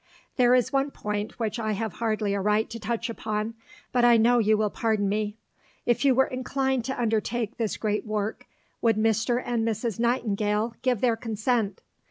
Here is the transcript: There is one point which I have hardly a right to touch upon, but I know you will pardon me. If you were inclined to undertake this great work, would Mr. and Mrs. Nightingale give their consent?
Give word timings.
There 0.35 0.55
is 0.55 0.73
one 0.73 0.89
point 0.89 1.37
which 1.39 1.59
I 1.59 1.73
have 1.73 1.93
hardly 1.93 2.33
a 2.33 2.41
right 2.41 2.67
to 2.71 2.79
touch 2.79 3.07
upon, 3.07 3.53
but 3.91 4.03
I 4.03 4.17
know 4.17 4.39
you 4.39 4.57
will 4.57 4.71
pardon 4.71 5.07
me. 5.07 5.37
If 5.85 6.03
you 6.03 6.15
were 6.15 6.25
inclined 6.25 6.83
to 6.85 6.99
undertake 6.99 7.57
this 7.57 7.77
great 7.77 8.03
work, 8.03 8.47
would 8.81 8.95
Mr. 8.97 9.39
and 9.45 9.63
Mrs. 9.63 9.99
Nightingale 9.99 10.73
give 10.81 11.01
their 11.01 11.15
consent? 11.15 11.81